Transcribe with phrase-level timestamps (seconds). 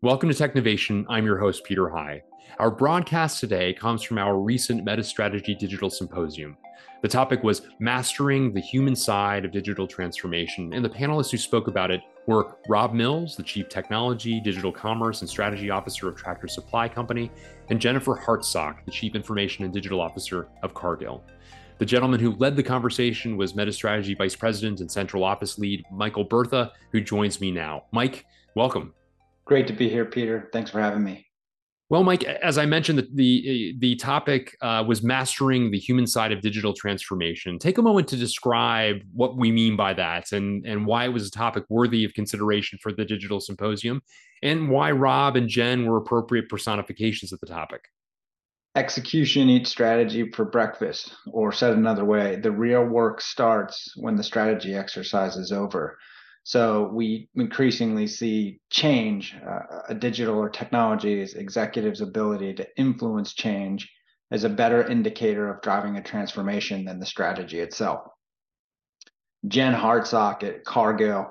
[0.00, 1.04] Welcome to Technovation.
[1.08, 2.22] I'm your host, Peter High.
[2.60, 6.56] Our broadcast today comes from our recent Metis Strategy Digital Symposium.
[7.02, 11.66] The topic was Mastering the Human Side of Digital Transformation, and the panelists who spoke
[11.66, 16.46] about it were Rob Mills, the Chief Technology, Digital Commerce, and Strategy Officer of Tractor
[16.46, 17.28] Supply Company,
[17.68, 21.24] and Jennifer Hartsock, the Chief Information and Digital Officer of Cargill.
[21.78, 25.84] The gentleman who led the conversation was Metis Strategy Vice President and Central Office Lead
[25.90, 27.86] Michael Bertha, who joins me now.
[27.90, 28.94] Mike, welcome.
[29.48, 30.50] Great to be here, Peter.
[30.52, 31.26] Thanks for having me.
[31.88, 36.32] Well, Mike, as I mentioned, the the, the topic uh, was mastering the human side
[36.32, 37.58] of digital transformation.
[37.58, 41.26] Take a moment to describe what we mean by that, and and why it was
[41.26, 44.02] a topic worthy of consideration for the digital symposium,
[44.42, 47.80] and why Rob and Jen were appropriate personifications of the topic.
[48.76, 54.22] Execution eats strategy for breakfast, or said another way, the real work starts when the
[54.22, 55.96] strategy exercise is over.
[56.44, 63.90] So we increasingly see change, uh, a digital or technology's executives' ability to influence change
[64.30, 68.00] as a better indicator of driving a transformation than the strategy itself.
[69.46, 71.30] Jen Hartsock at Cargill,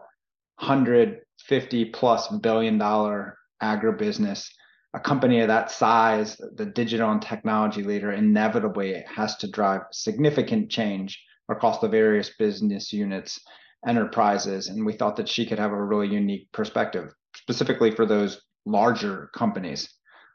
[0.60, 4.48] 150 plus billion dollar agribusiness,
[4.94, 10.72] a company of that size, the digital and technology leader, inevitably has to drive significant
[10.72, 13.40] change across the various business units
[13.86, 14.68] enterprises.
[14.68, 19.30] And we thought that she could have a really unique perspective, specifically for those larger
[19.36, 19.90] companies.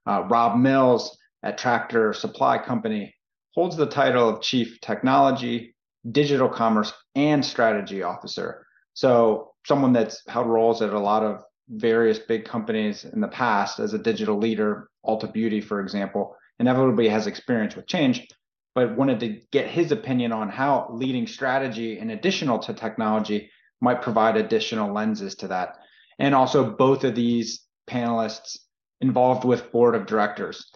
[0.07, 3.15] Uh, Rob Mills at Tractor Supply Company
[3.55, 5.75] holds the title of Chief Technology,
[6.11, 8.67] Digital Commerce, and Strategy Officer.
[8.95, 13.79] So, someone that's held roles at a lot of various big companies in the past
[13.79, 18.27] as a digital leader, Ulta Beauty, for example, inevitably has experience with change
[18.75, 24.03] but wanted to get his opinion on how leading strategy and additional to technology might
[24.03, 25.77] provide additional lenses to that.
[26.19, 28.59] And also both of these panelists
[29.01, 30.71] involved with board of directors.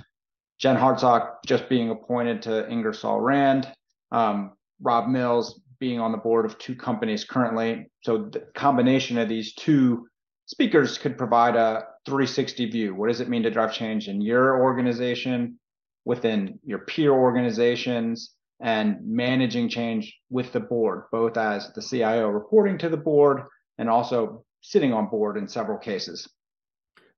[0.58, 3.70] Jen Hartsock just being appointed to Ingersoll Rand,
[4.11, 7.90] um, Rob Mills being on the board of two companies currently.
[8.02, 10.08] So the combination of these two
[10.46, 12.95] speakers could provide a 360 view.
[12.95, 15.58] What does it mean to drive change in your organization?
[16.06, 22.78] Within your peer organizations and managing change with the board, both as the CIO reporting
[22.78, 23.42] to the board
[23.77, 26.28] and also sitting on board in several cases.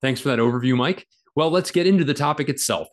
[0.00, 1.06] Thanks for that overview, Mike.
[1.36, 2.88] Well, let's get into the topic itself.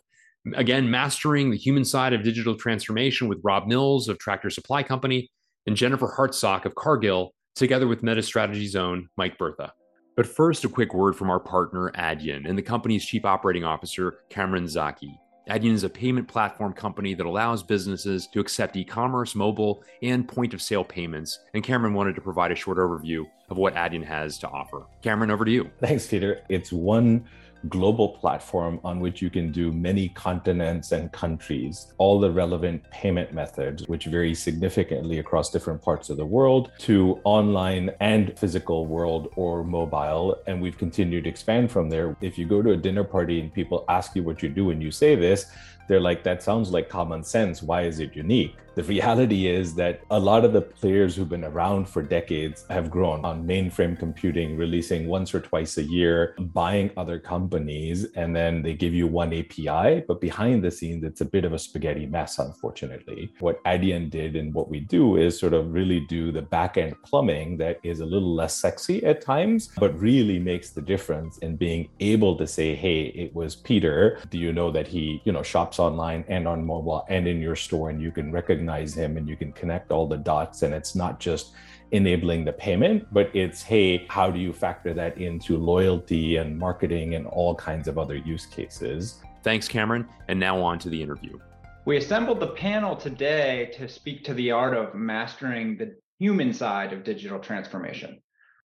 [0.54, 5.28] Again, mastering the human side of digital transformation with Rob Mills of Tractor Supply Company
[5.66, 9.72] and Jennifer Hartsock of Cargill, together with Meta Metis Strategy's own Mike Bertha.
[10.16, 14.18] But first, a quick word from our partner, Adyen, and the company's Chief Operating Officer,
[14.30, 15.18] Kamran Zaki.
[15.48, 20.26] Adyen is a payment platform company that allows businesses to accept e commerce, mobile, and
[20.26, 21.38] point of sale payments.
[21.54, 24.86] And Kamran wanted to provide a short overview of what Adyen has to offer.
[25.02, 25.70] Kamran, over to you.
[25.80, 26.42] Thanks, Peter.
[26.48, 27.24] It's one
[27.68, 33.32] global platform on which you can do many continents and countries, all the relevant payment
[33.32, 39.32] methods, which vary significantly across different parts of the world, to online and physical world
[39.36, 40.36] or mobile.
[40.46, 42.16] And we've continued to expand from there.
[42.20, 44.82] If you go to a dinner party and people ask you what you do and
[44.82, 45.46] you say this,
[45.88, 47.62] they're like, that sounds like common sense.
[47.62, 48.56] Why is it unique?
[48.76, 52.90] The reality is that a lot of the players who've been around for decades have
[52.90, 58.60] grown on mainframe computing, releasing once or twice a year, buying other companies, and then
[58.60, 60.04] they give you one API.
[60.06, 63.32] But behind the scenes, it's a bit of a spaghetti mess, unfortunately.
[63.40, 66.96] What Adyen did and what we do is sort of really do the back end
[67.02, 71.56] plumbing that is a little less sexy at times, but really makes the difference in
[71.56, 74.18] being able to say, hey, it was Peter.
[74.28, 77.56] Do you know that he, you know, shops online and on mobile and in your
[77.56, 80.62] store and you can recognize recognize him and you can connect all the dots.
[80.62, 81.52] And it's not just
[81.92, 87.14] enabling the payment, but it's, hey, how do you factor that into loyalty and marketing
[87.14, 89.20] and all kinds of other use cases?
[89.42, 90.06] Thanks, Kamran.
[90.28, 91.38] And now on to the interview.
[91.84, 96.92] We assembled the panel today to speak to the art of mastering the human side
[96.92, 98.20] of digital transformation.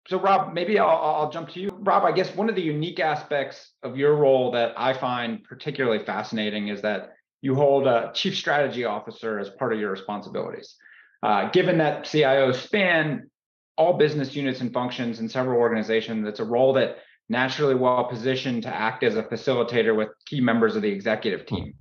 [0.07, 1.69] So, Rob, maybe I'll, I'll, jump to you.
[1.79, 6.05] Rob, I guess one of the unique aspects of your role that I find particularly
[6.05, 10.75] fascinating is that you hold a chief strategy officer as part of your responsibilities.
[11.23, 13.29] Uh, given that CIOs span
[13.77, 16.97] all business units and functions in several organizations, it's a role that
[17.27, 21.73] naturally well positioned to act as a facilitator with key members of the executive team.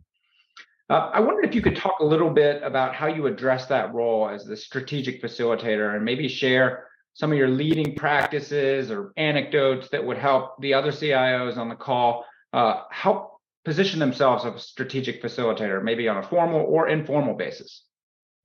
[0.88, 3.92] Uh, I wondered if you could talk a little bit about how you address that
[3.92, 9.88] role as the strategic facilitator and maybe share some of your leading practices or anecdotes
[9.90, 14.58] that would help the other CIOs on the call uh, help position themselves as a
[14.58, 17.84] strategic facilitator, maybe on a formal or informal basis?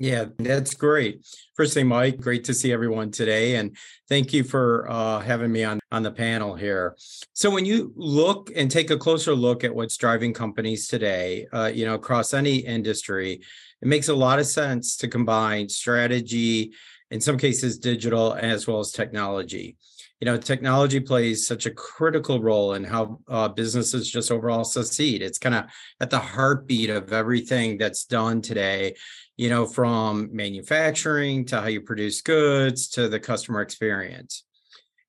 [0.01, 1.27] Yeah, that's great.
[1.55, 3.55] First thing, Mike, great to see everyone today.
[3.55, 3.75] And
[4.07, 6.95] thank you for uh, having me on, on the panel here.
[7.33, 11.69] So when you look and take a closer look at what's driving companies today, uh,
[11.73, 13.41] you know, across any industry,
[13.81, 16.71] it makes a lot of sense to combine strategy,
[17.11, 19.77] in some cases digital, as well as technology.
[20.19, 25.21] You know technology plays such a critical role in how uh, businesses just overall succeed.
[25.21, 25.65] It's kind of
[26.01, 28.95] at the heartbeat of everything that's done today
[29.39, 34.43] you know from manufacturing to how you produce goods to the customer experience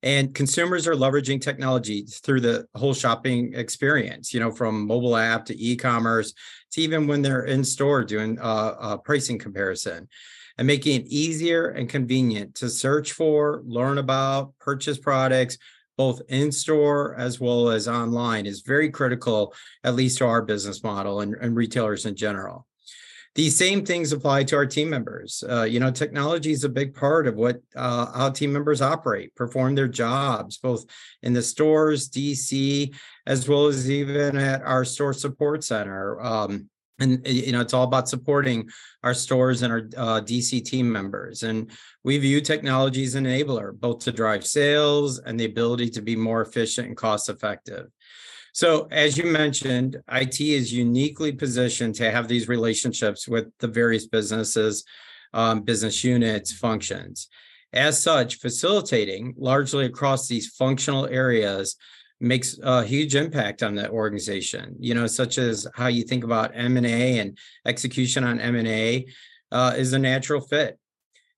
[0.03, 5.45] and consumers are leveraging technology through the whole shopping experience you know from mobile app
[5.45, 6.33] to e-commerce
[6.71, 10.07] to even when they're in store doing uh, a pricing comparison
[10.57, 15.57] and making it easier and convenient to search for, learn about, purchase products,
[15.97, 20.83] both in store as well as online, is very critical, at least to our business
[20.83, 22.67] model and, and retailers in general.
[23.33, 25.43] These same things apply to our team members.
[25.47, 29.33] Uh, you know, technology is a big part of what uh, how team members operate,
[29.35, 30.85] perform their jobs, both
[31.23, 32.93] in the stores, DC,
[33.25, 36.21] as well as even at our store support center.
[36.21, 36.69] Um,
[37.01, 38.69] and you know it's all about supporting
[39.03, 41.71] our stores and our uh, dc team members and
[42.03, 46.15] we view technology as an enabler both to drive sales and the ability to be
[46.15, 47.87] more efficient and cost effective
[48.51, 54.07] so as you mentioned it is uniquely positioned to have these relationships with the various
[54.07, 54.83] businesses
[55.33, 57.27] um, business units functions.
[57.73, 61.77] As such facilitating largely across these functional areas
[62.19, 64.75] makes a huge impact on the organization.
[64.79, 69.05] You know such as how you think about m&a and execution on m&a
[69.51, 70.77] uh, is a natural fit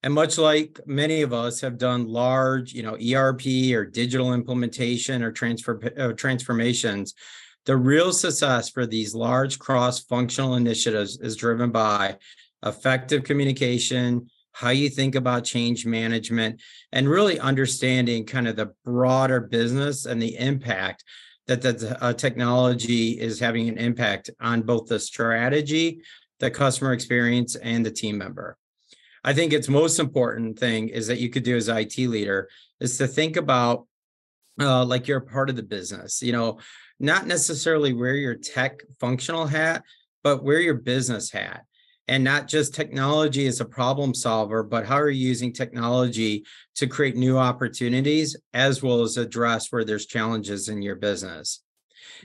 [0.04, 5.24] and much like many of us have done large you know erp or digital implementation
[5.24, 7.14] or transfer uh, transformations
[7.66, 12.18] the real success for these large cross-functional initiatives is driven by
[12.66, 16.62] effective communication how you think about change management,
[16.92, 21.04] and really understanding kind of the broader business and the impact
[21.48, 26.02] that the uh, technology is having an impact on both the strategy,
[26.40, 28.58] the customer experience, and the team member.
[29.24, 32.50] I think its most important thing is that you could do as IT leader
[32.80, 33.88] is to think about
[34.60, 36.60] uh, like you're a part of the business, you know,
[37.00, 39.84] not necessarily wear your tech functional hat,
[40.24, 41.66] but wear your business hat
[42.08, 46.44] and not just technology as a problem solver, but how are you using technology
[46.76, 51.64] to create new opportunities as well as address where there's challenges in your business.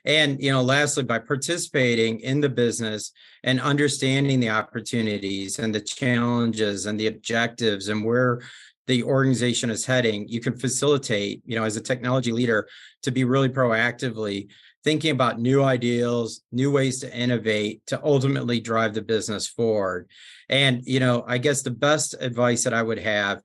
[0.04, 3.12] And you know, lastly, by participating in the business
[3.44, 8.40] and understanding the opportunities and the challenges and the objectives and where
[8.86, 12.66] the organization is heading, you can facilitate, you know, as a technology leader
[13.02, 14.48] to be really proactively
[14.84, 20.08] thinking about new ideals, new ways to innovate to ultimately drive the business forward.
[20.48, 23.42] And, you know, I guess the best advice that I would have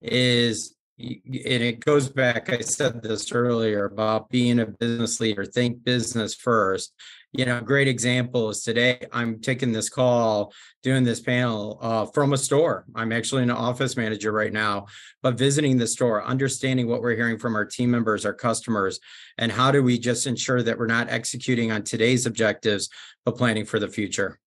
[0.00, 5.82] is, and it goes back, I said this earlier about being a business leader, think
[5.84, 6.92] business first
[7.36, 10.52] you know, great example is today I'm taking this call,
[10.84, 12.84] doing this panel uh, from a store.
[12.94, 14.86] I'm actually an office manager right now,
[15.20, 19.00] but visiting the store, understanding what we're hearing from our team members, our customers,
[19.36, 22.88] and how do we just ensure that we're not executing on today's objectives,
[23.24, 24.38] but planning for the future.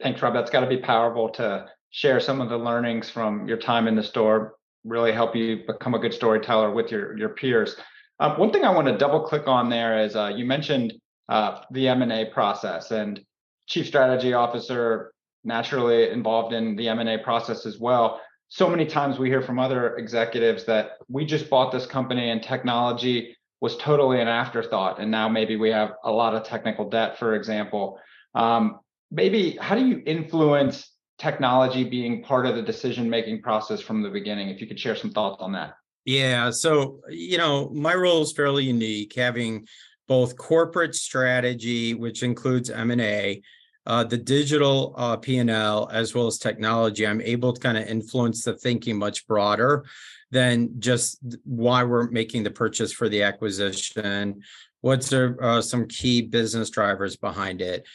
[0.00, 0.32] Thanks, Rob.
[0.32, 3.94] That's got to be powerful to share some of the learnings from your time in
[3.94, 4.54] the store,
[4.86, 7.76] really help you become a good storyteller with your, your peers.
[8.20, 10.94] Uh, one thing I want to double click on there is uh, you mentioned
[11.28, 13.20] uh, the M&A process and
[13.66, 15.12] chief strategy officer
[15.44, 18.20] naturally involved in the M&A process as well.
[18.48, 22.42] So many times we hear from other executives that we just bought this company and
[22.42, 25.00] technology was totally an afterthought.
[25.00, 27.98] And now maybe we have a lot of technical debt, for example.
[28.34, 34.02] Um, maybe how do you influence technology being part of the decision making process from
[34.02, 34.48] the beginning?
[34.48, 35.74] If you could share some thoughts on that.
[36.04, 36.50] Yeah.
[36.50, 39.66] So, you know, my role is fairly unique, having
[40.06, 43.42] both corporate strategy, which includes M&A,
[43.86, 48.44] uh, the digital uh, P&L, as well as technology, I'm able to kind of influence
[48.44, 49.84] the thinking much broader
[50.30, 54.42] than just why we're making the purchase for the acquisition.
[54.80, 57.86] What's there, uh, some key business drivers behind it?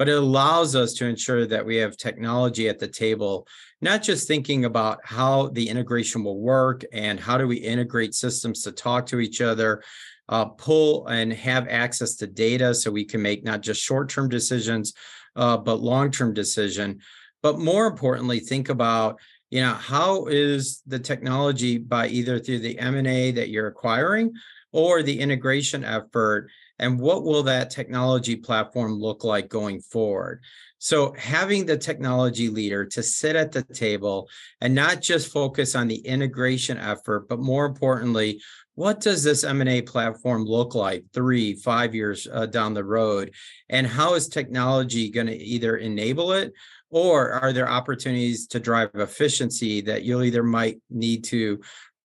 [0.00, 3.46] But it allows us to ensure that we have technology at the table,
[3.82, 8.62] not just thinking about how the integration will work and how do we integrate systems
[8.62, 9.82] to talk to each other,
[10.30, 14.94] uh, pull and have access to data so we can make not just short-term decisions,
[15.36, 17.00] uh, but long-term decision.
[17.42, 22.78] But more importantly, think about you know how is the technology by either through the
[22.78, 24.32] M&A that you're acquiring
[24.72, 26.48] or the integration effort
[26.80, 30.42] and what will that technology platform look like going forward
[30.78, 34.28] So, having the technology leader to sit at the table
[34.62, 38.40] and not just focus on the integration effort, but more importantly,
[38.76, 43.34] what does this M&A platform look like three, five years uh, down the road?
[43.68, 46.54] And how is technology going to either enable it
[46.88, 51.60] or are there opportunities to drive efficiency that you'll either might need to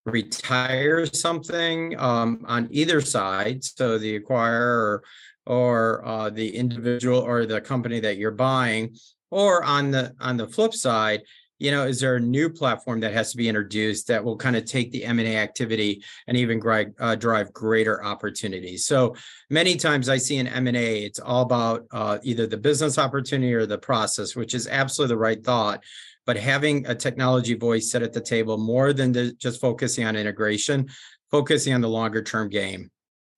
[0.06, 5.04] retire something um, on either side, so the acquirer or,
[5.46, 8.96] or uh, the individual or the company that you're buying,
[9.32, 11.22] or on the on the flip side,
[11.58, 14.56] you know, is there a new platform that has to be introduced that will kind
[14.56, 18.86] of take the M&A activity and even drive, uh, drive greater opportunities?
[18.86, 19.16] So
[19.50, 23.66] many times I see in M&A, it's all about uh, either the business opportunity or
[23.66, 25.84] the process, which is absolutely the right thought
[26.26, 30.90] but having a technology voice set at the table more than just focusing on integration,
[31.32, 32.90] focusing on the longer term game.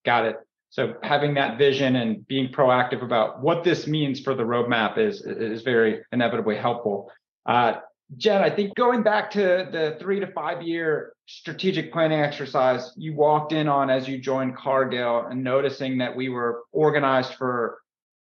[0.06, 0.38] Got it.
[0.70, 5.22] So having that vision and being proactive about what this means for the roadmap is
[5.22, 7.12] is very inevitably helpful.
[7.46, 7.76] Uh,
[8.16, 13.14] Jen, I think going back to the three to five year strategic planning exercise you
[13.14, 17.80] walked in on as you joined Cargill and noticing that we were organized for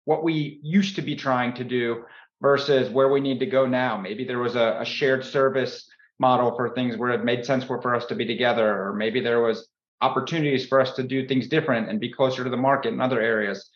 [0.05, 2.05] what we used to be trying to do
[2.43, 3.97] versus where we need to go now.
[3.97, 7.81] Maybe there was a, a shared service model for things where it made sense for,
[7.81, 9.69] for us to be together, or maybe there was
[10.01, 13.21] opportunities for us to do things different and be closer to the market in other
[13.21, 13.71] areas.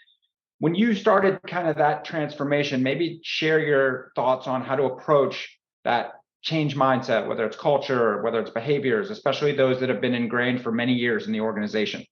[0.59, 5.59] When you started kind of that transformation, maybe share your thoughts on how to approach
[5.85, 10.14] that change mindset, whether it's culture, or whether it's behaviors, especially those that have been
[10.14, 12.04] ingrained for many years in the organization.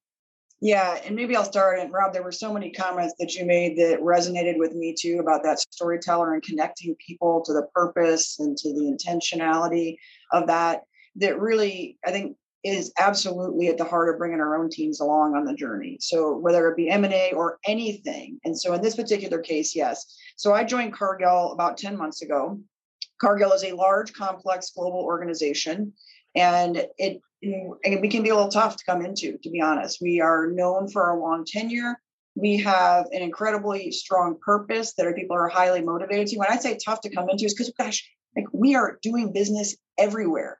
[0.64, 1.80] Yeah, and maybe I'll start.
[1.80, 5.18] And Rob, there were so many comments that you made that resonated with me too
[5.20, 9.96] about that storyteller and connecting people to the purpose and to the intentionality
[10.30, 10.82] of that.
[11.16, 15.34] That really, I think, is absolutely at the heart of bringing our own teams along
[15.34, 15.98] on the journey.
[16.00, 18.38] So whether it be M&A or anything.
[18.44, 20.16] And so in this particular case, yes.
[20.36, 22.60] So I joined Cargill about 10 months ago.
[23.20, 25.92] Cargill is a large, complex global organization
[26.36, 30.00] and it we can be a little tough to come into to be honest.
[30.00, 32.00] We are known for our long tenure.
[32.34, 36.38] We have an incredibly strong purpose that our people are highly motivated to.
[36.38, 39.76] When i say tough to come into is because gosh like we are doing business
[39.98, 40.58] everywhere.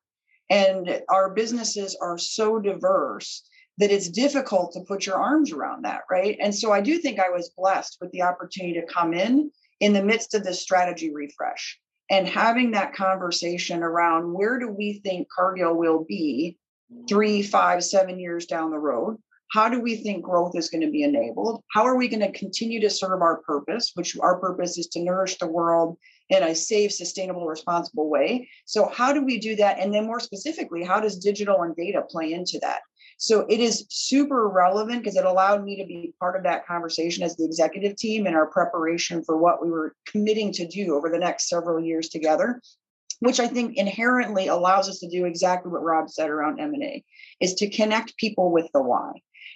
[0.51, 3.43] And our businesses are so diverse
[3.79, 6.37] that it's difficult to put your arms around that right?
[6.41, 9.93] And so i do think i was blessed with the opportunity to come in in
[9.93, 11.79] the midst of this strategy refresh.
[12.11, 16.59] And having that conversation around where do we think Cargill will be
[17.09, 19.17] three, five, seven years down the road?
[19.53, 21.63] How do we think growth is going to be enabled?
[21.71, 25.03] How are we going to continue to serve our purpose, which our purpose is to
[25.03, 25.99] nourish the world
[26.31, 28.49] in a safe, sustainable, responsible way?
[28.65, 29.79] So, how do we do that?
[29.79, 32.81] And then, more specifically, how does digital and data play into that?
[33.23, 37.23] So it is super relevant because it allowed me to be part of that conversation
[37.23, 41.09] as the executive team in our preparation for what we were committing to do over
[41.09, 42.61] the next several years together
[43.23, 47.05] which I think inherently allows us to do exactly what Rob said around M&A
[47.41, 49.13] is to connect people with the why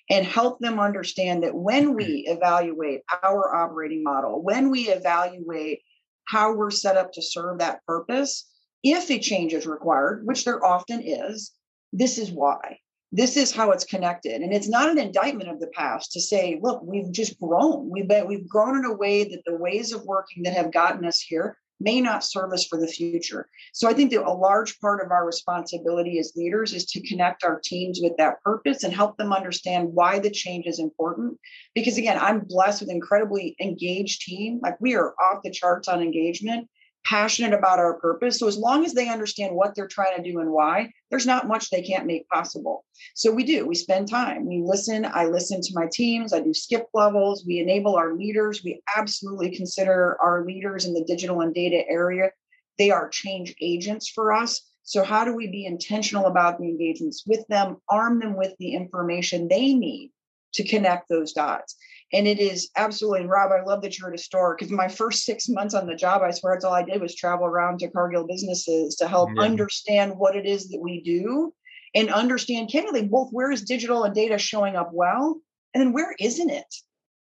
[0.08, 2.36] and help them understand that when we mm-hmm.
[2.36, 5.80] evaluate our operating model, when we evaluate
[6.28, 8.48] how we're set up to serve that purpose,
[8.84, 11.50] if a change is required, which there often is,
[11.92, 12.78] this is why.
[13.10, 14.42] This is how it's connected.
[14.42, 17.90] And it's not an indictment of the past to say look we've just grown.
[17.90, 21.04] We've been we've grown in a way that the ways of working that have gotten
[21.04, 23.48] us here may not serve us for the future.
[23.72, 27.44] So i think that a large part of our responsibility as leaders is to connect
[27.44, 31.38] our teams with that purpose and help them understand why the change is important.
[31.74, 34.60] Because again i'm blessed with incredibly engaged team.
[34.62, 36.68] Like we are off the charts on engagement
[37.06, 38.38] passionate about our purpose.
[38.38, 41.46] So as long as they understand what they're trying to do and why, there's not
[41.46, 42.84] much they can't make possible.
[43.14, 43.64] So we do.
[43.64, 44.44] We spend time.
[44.44, 45.06] We listen.
[45.06, 46.32] I listen to my teams.
[46.32, 47.44] I do skip levels.
[47.46, 48.64] We enable our leaders.
[48.64, 52.30] We absolutely consider our leaders in the digital and data area.
[52.76, 54.60] They are change agents for us.
[54.82, 58.74] So how do we be intentional about the engagements with them, arm them with the
[58.74, 60.12] information they need
[60.54, 61.76] to connect those dots?
[62.16, 65.24] And it is absolutely, Rob, I love that you're at a store because my first
[65.24, 67.90] six months on the job, I swear that's all I did was travel around to
[67.90, 69.42] Cargill businesses to help yeah.
[69.42, 71.52] understand what it is that we do
[71.94, 75.38] and understand candidly both where is digital and data showing up well
[75.74, 76.74] and then where isn't it?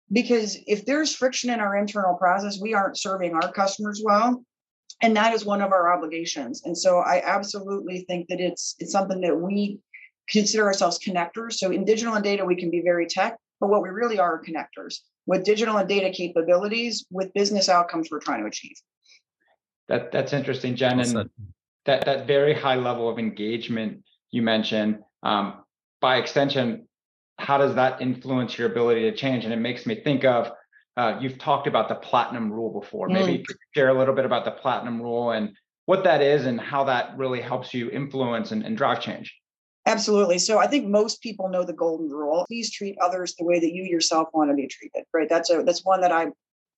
[0.09, 4.45] Because if there's friction in our internal process, we aren't serving our customers well.
[5.01, 6.61] And that is one of our obligations.
[6.63, 9.79] And so I absolutely think that it's it's something that we
[10.29, 11.55] consider ourselves connectors.
[11.55, 14.35] So in digital and data, we can be very tech, but what we really are,
[14.35, 18.75] are connectors with digital and data capabilities with business outcomes we're trying to achieve.
[19.87, 21.29] That that's interesting, Jen, and
[21.85, 24.99] that that very high level of engagement you mentioned.
[25.23, 25.63] Um,
[26.01, 26.87] by extension,
[27.39, 29.45] how does that influence your ability to change?
[29.45, 30.51] And it makes me think of
[30.97, 33.07] uh, you've talked about the platinum rule before.
[33.07, 33.45] Maybe mm.
[33.75, 37.17] share a little bit about the platinum rule and what that is and how that
[37.17, 39.33] really helps you influence and, and drive change.
[39.87, 40.37] Absolutely.
[40.37, 42.43] So I think most people know the golden rule.
[42.47, 45.03] Please treat others the way that you yourself want to be treated.
[45.13, 45.29] Right.
[45.29, 46.33] That's a that's one that I'm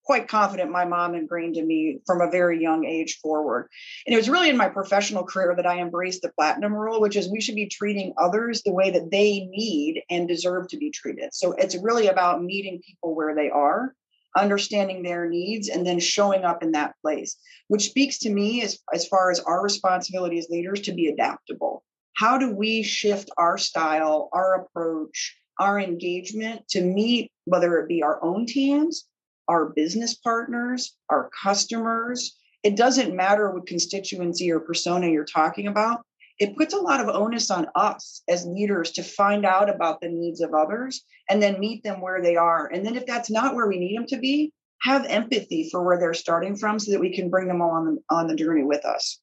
[0.05, 3.67] quite confident my mom ingrained in me from a very young age forward.
[4.05, 7.15] And it was really in my professional career that I embraced the platinum rule, which
[7.15, 10.91] is we should be treating others the way that they need and deserve to be
[10.91, 11.33] treated.
[11.33, 13.95] So it's really about meeting people where they are
[14.37, 17.35] understanding their needs and then showing up in that place
[17.67, 21.83] which speaks to me as, as far as our responsibility as leaders to be adaptable
[22.15, 28.03] how do we shift our style our approach our engagement to meet whether it be
[28.03, 29.05] our own teams
[29.47, 36.01] our business partners our customers it doesn't matter what constituency or persona you're talking about
[36.39, 40.07] it puts a lot of onus on us as leaders to find out about the
[40.07, 42.67] needs of others and then meet them where they are.
[42.67, 45.99] And then if that's not where we need them to be, have empathy for where
[45.99, 49.19] they're starting from so that we can bring them on on the journey with us.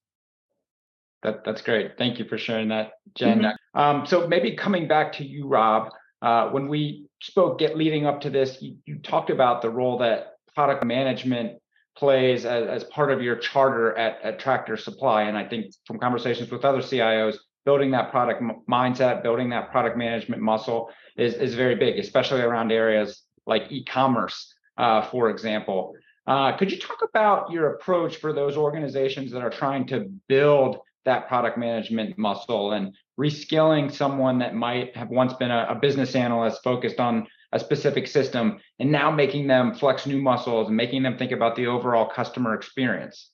[1.26, 1.98] That, that's great.
[1.98, 3.40] Thank you for sharing that, Jen.
[3.40, 3.80] Mm-hmm.
[3.80, 5.90] Um, so maybe coming back to you, Rob,
[6.22, 9.98] uh, when we spoke get leading up to this, you, you talked about the role
[9.98, 11.58] that product management
[11.98, 15.22] plays as, as part of your charter at, at Tractor Supply.
[15.22, 19.72] And I think from conversations with other CIOs, building that product m- mindset, building that
[19.72, 25.92] product management muscle is, is very big, especially around areas like e-commerce, uh, for example.
[26.24, 30.78] Uh, could you talk about your approach for those organizations that are trying to build
[31.06, 36.14] that product management muscle and reskilling someone that might have once been a, a business
[36.14, 41.02] analyst focused on a specific system and now making them flex new muscles and making
[41.02, 43.30] them think about the overall customer experience.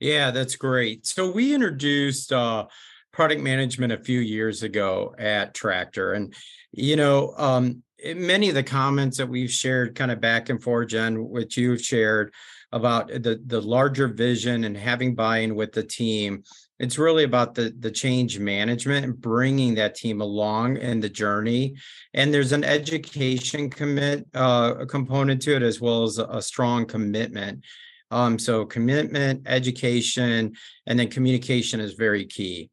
[0.00, 1.06] Yeah, that's great.
[1.06, 2.66] So we introduced uh,
[3.12, 6.34] product management a few years ago at Tractor, and
[6.72, 7.82] you know, um,
[8.14, 11.82] many of the comments that we've shared, kind of back and forth, Jen, which you've
[11.82, 12.32] shared
[12.72, 16.42] about the the larger vision and having buy-in with the team.
[16.78, 21.76] It's really about the the change management and bringing that team along in the journey.
[22.14, 26.86] And there's an education commit uh, component to it as well as a, a strong
[26.86, 27.64] commitment.
[28.10, 30.54] Um, so commitment education
[30.86, 32.70] and then communication is very key.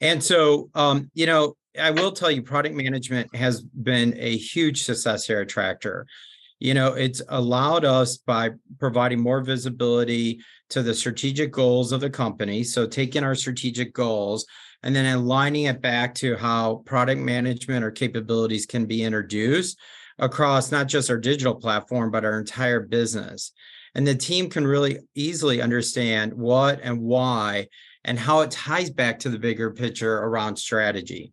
[0.00, 4.84] And so um, you know i will tell you product management has been a huge
[4.84, 6.06] success here at tractor
[6.64, 12.10] you know it's allowed us by providing more visibility to the strategic goals of the
[12.10, 14.46] company so taking our strategic goals
[14.84, 19.78] and then aligning it back to how product management or capabilities can be introduced
[20.18, 23.52] across not just our digital platform but our entire business.
[23.94, 27.68] And the team can really easily understand what and why
[28.04, 31.32] and how it ties back to the bigger picture around strategy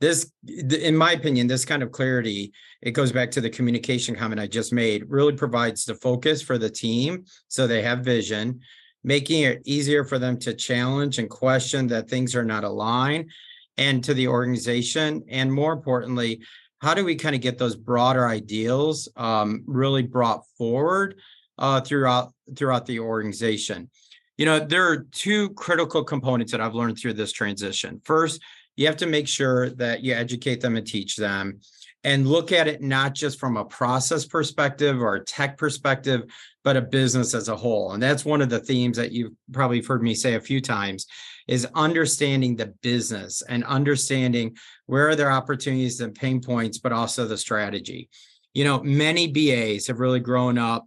[0.00, 0.30] this
[0.66, 2.52] in my opinion this kind of clarity
[2.82, 6.58] it goes back to the communication comment i just made really provides the focus for
[6.58, 8.60] the team so they have vision
[9.04, 13.30] making it easier for them to challenge and question that things are not aligned
[13.76, 16.40] and to the organization and more importantly
[16.84, 21.18] how do we kind of get those broader ideals um, really brought forward
[21.56, 23.88] uh, throughout throughout the organization?
[24.36, 28.02] You know there are two critical components that i've learned through this transition.
[28.04, 28.42] First
[28.76, 31.60] you have to make sure that you educate them and teach them
[32.04, 36.22] and look at it not just from a process perspective or a tech perspective,
[36.62, 37.92] but a business as a whole.
[37.92, 41.06] And that's one of the themes that you've probably heard me say a few times
[41.48, 44.56] is understanding the business and understanding
[44.86, 48.08] where are their opportunities and pain points, but also the strategy.
[48.52, 50.86] You know, many BAs have really grown up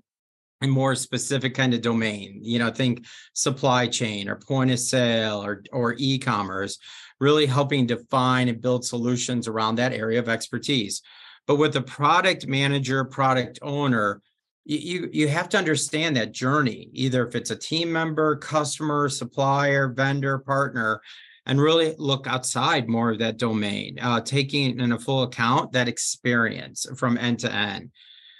[0.61, 2.39] in more specific kind of domain.
[2.41, 6.79] You know, think supply chain or point of sale or or e-commerce
[7.19, 11.01] really helping define and build solutions around that area of expertise.
[11.45, 14.21] But with the product manager, product owner,
[14.67, 19.87] you you have to understand that journey either if it's a team member customer supplier
[19.87, 21.01] vendor partner
[21.45, 25.87] and really look outside more of that domain uh, taking in a full account that
[25.87, 27.91] experience from end to end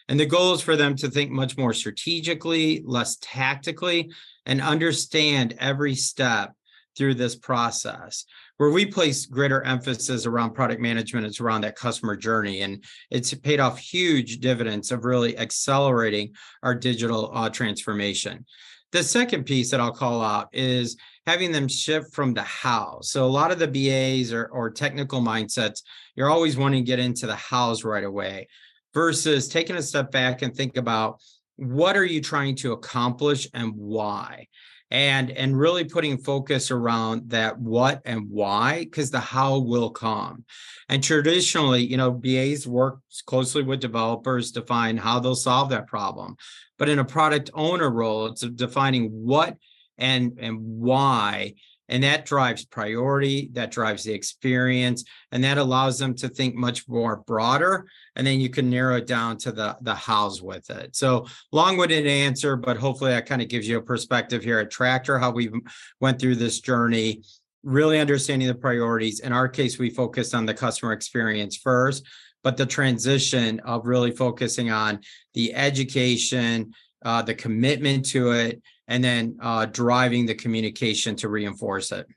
[0.09, 4.11] and the goal is for them to think much more strategically less tactically
[4.45, 6.53] and understand every step
[6.97, 8.25] through this process
[8.57, 13.33] where we place greater emphasis around product management is around that customer journey and it's
[13.33, 18.45] paid off huge dividends of really accelerating our digital uh, transformation.
[18.91, 22.99] The second piece that i'll call out is having them shift from the how.
[23.01, 25.81] So a lot of the bas or, or technical mindsets
[26.15, 28.47] you're always wanting to get into the hows right away
[28.93, 31.21] versus taking a step back and think about
[31.57, 34.47] what are you trying to accomplish and why
[34.89, 40.45] and and really putting focus around that what and why because the how will come.
[40.89, 45.87] And traditionally you know bas work closely with developers to find how they'll solve that
[45.87, 46.35] problem.
[46.77, 49.57] But in a product owner role it's defining what
[49.97, 51.55] and and why
[51.89, 56.87] and that drives priority that drives the experience and that allows them to think much
[56.87, 60.95] more broader and then you can narrow it down to the the hows with it.
[60.95, 65.19] So long-winded answer but hopefully that kind of gives you a perspective here at tractor
[65.19, 65.51] how we
[65.99, 67.23] went through this journey
[67.63, 69.19] really understanding the priorities.
[69.19, 72.05] In our case we focused on the customer experience first
[72.43, 74.99] but the transition of really focusing on
[75.33, 76.73] the education
[77.03, 82.07] uh, the commitment to it and then uh, driving the communication to reinforce it.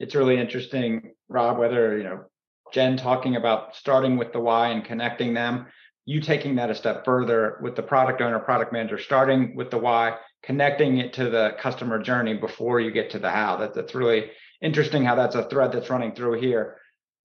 [0.00, 2.24] It's really interesting, Rob, whether, you know,
[2.72, 5.66] Jen talking about starting with the why and connecting them,
[6.04, 9.78] you taking that a step further with the product owner, product manager, starting with the
[9.78, 13.56] why, connecting it to the customer journey before you get to the how.
[13.56, 14.30] That, that's really
[14.62, 16.76] interesting how that's a thread that's running through here.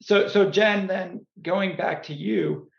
[0.01, 2.69] So, so Jen, then going back to you,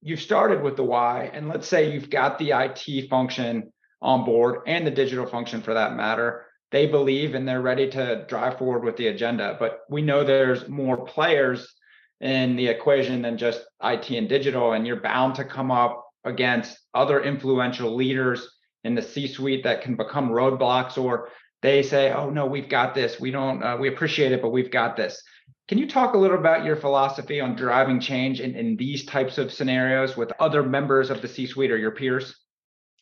[0.00, 4.60] you've started with the why, and let's say you've got the IT function on board
[4.66, 6.46] and the digital function for that matter.
[6.70, 9.56] They believe and they're ready to drive forward with the agenda.
[9.58, 11.74] But we know there's more players
[12.20, 16.78] in the equation than just IT and digital, and you're bound to come up against
[16.94, 18.48] other influential leaders
[18.84, 21.30] in the C-suite that can become roadblocks, or
[21.62, 23.18] they say, "Oh no, we've got this.
[23.18, 23.62] We don't.
[23.62, 25.22] Uh, we appreciate it, but we've got this."
[25.68, 29.36] Can you talk a little about your philosophy on driving change in, in these types
[29.36, 32.34] of scenarios with other members of the C-suite or your peers?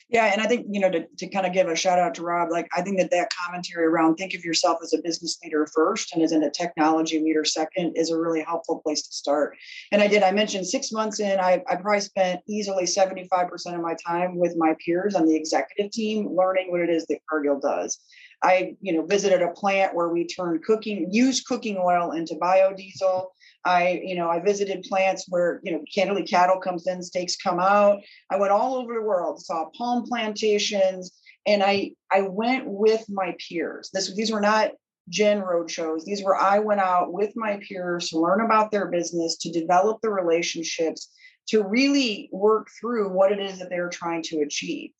[0.08, 2.22] Yeah, and I think you know to, to kind of give a shout out to
[2.22, 5.66] Rob, like I think that that commentary around think of yourself as a business leader
[5.74, 9.56] first and as a technology leader second is a really helpful place to start.
[9.90, 13.48] And I did I mentioned six months in, I I probably spent easily seventy five
[13.48, 17.06] percent of my time with my peers on the executive team learning what it is
[17.06, 17.98] that Cargill does.
[18.42, 23.26] I, you know, visited a plant where we turned cooking, used cooking oil into biodiesel.
[23.64, 27.58] I, you know, I visited plants where, you know, candidly cattle comes in, steaks come
[27.58, 28.00] out.
[28.30, 31.12] I went all over the world, saw palm plantations,
[31.46, 33.90] and I I went with my peers.
[33.92, 34.72] This these were not
[35.08, 36.04] gen road shows.
[36.04, 40.00] These were I went out with my peers to learn about their business, to develop
[40.02, 41.10] the relationships,
[41.48, 44.90] to really work through what it is that they're trying to achieve.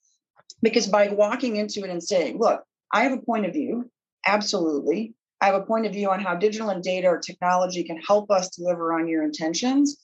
[0.62, 3.90] Because by walking into it and saying, look, I have a point of view,
[4.25, 5.14] absolutely.
[5.40, 8.31] I have a point of view on how digital and data or technology can help
[8.31, 9.99] us deliver on your intentions.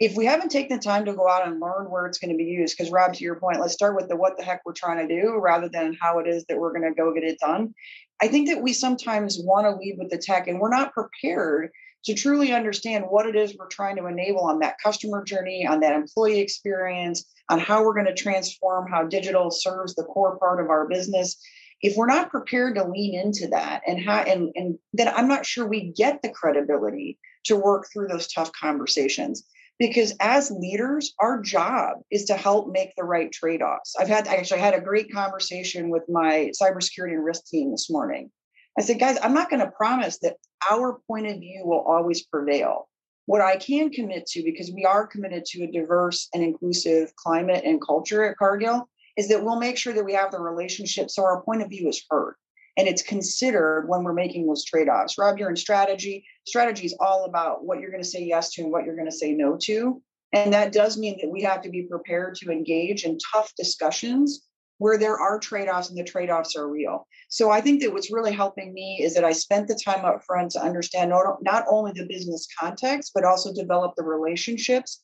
[0.00, 2.36] If we haven't taken the time to go out and learn where it's going to
[2.36, 4.72] be used, because Rob, to your point, let's start with the what the heck we're
[4.72, 7.38] trying to do rather than how it is that we're going to go get it
[7.38, 7.74] done.
[8.20, 11.70] I think that we sometimes want to lead with the tech and we're not prepared
[12.04, 15.80] to truly understand what it is we're trying to enable on that customer journey, on
[15.80, 20.60] that employee experience, on how we're going to transform how digital serves the core part
[20.60, 21.36] of our business
[21.82, 25.44] if we're not prepared to lean into that and how and, and then i'm not
[25.44, 29.44] sure we get the credibility to work through those tough conversations.
[29.78, 33.94] Because as leaders our job is to help make the right trade-offs.
[33.98, 37.90] I've had actually I had a great conversation with my cybersecurity and risk team this
[37.90, 38.30] morning.
[38.78, 40.36] I said guys i'm not going to promise that
[40.70, 42.88] our point of view will always prevail.
[43.26, 47.64] What i can commit to because we are committed to a diverse and inclusive climate
[47.64, 51.22] and culture at cargill is that we'll make sure that we have the relationship so
[51.24, 52.34] our point of view is heard
[52.76, 55.18] and it's considered when we're making those trade-offs.
[55.18, 56.24] Rob, you're in strategy.
[56.46, 59.10] Strategy is all about what you're going to say yes to and what you're going
[59.10, 60.00] to say no to.
[60.32, 64.46] And that does mean that we have to be prepared to engage in tough discussions
[64.78, 67.06] where there are trade-offs and the trade-offs are real.
[67.28, 70.24] So I think that what's really helping me is that I spent the time up
[70.24, 71.10] front to understand
[71.42, 75.02] not, only the business context, but also develop the relationships.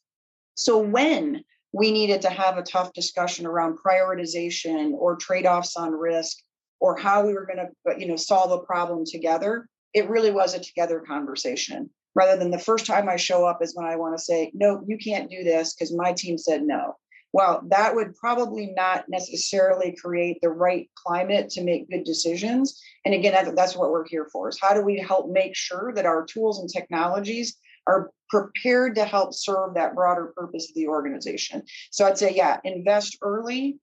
[0.57, 6.38] So when we needed to have a tough discussion around prioritization or trade-offs on risk
[6.81, 9.68] or how we were going to uh, you know solve a problem together.
[9.94, 13.74] It really was a together conversation rather than the first time i show up is
[13.74, 16.94] when i want to say no you can't do this because my team said no.
[17.33, 22.81] Well that would probably not necessarily create the right climate to make good decisions.
[23.04, 26.07] And again that's what we're here for is how do we help make sure that
[26.07, 27.57] our tools and technologies
[27.88, 31.62] are prepared to help serve that broader purpose of the organization.
[31.90, 33.79] So I'd say, yeah, invest early,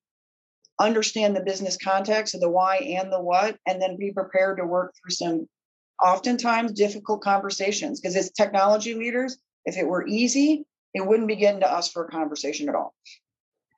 [0.80, 4.66] understand the business context of the why and the what, and then be prepared to
[4.66, 5.48] work through some
[6.02, 8.00] oftentimes difficult conversations.
[8.00, 12.06] Because as technology leaders, if it were easy, it wouldn't be getting to us for
[12.06, 12.94] a conversation at all.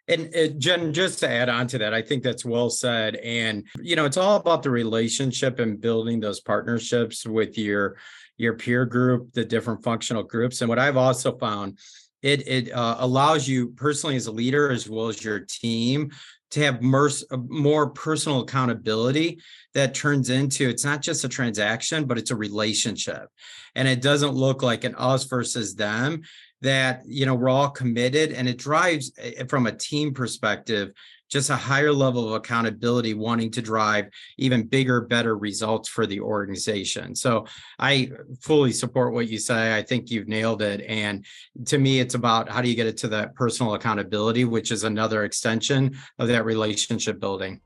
[0.10, 3.18] And uh, Jen, just to add on to that, I think that's well said.
[3.18, 7.98] And you know, it's all about the relationship and building those partnerships with your
[8.38, 10.62] your peer group, the different functional groups.
[10.62, 11.80] And what I've also found
[12.21, 16.12] it it uh, allows you personally as a leader as well as your team
[16.50, 19.39] to have more, more personal accountability
[19.73, 23.28] that turns into it's not just a transaction but it's a relationship
[23.76, 26.21] and it doesn't look like an us versus them
[26.62, 30.91] that you know we're all committed and it drives eh, from a team perspective
[31.30, 36.20] just a higher level of accountability, wanting to drive even bigger, better results for the
[36.20, 37.16] organization.
[37.16, 37.46] So
[37.80, 38.12] I
[38.42, 39.76] fully support what you say.
[39.76, 40.82] I think you've nailed it.
[40.88, 41.26] And
[41.66, 44.84] to me, it's about how do you get it to that personal accountability, which is
[44.84, 47.62] another extension of that relationship building.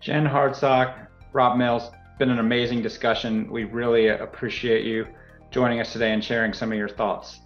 [0.00, 3.50] Jen Hartsock, Rob Mills, been an amazing discussion.
[3.50, 5.06] We really appreciate you
[5.50, 7.40] joining us today and sharing some of your thoughts.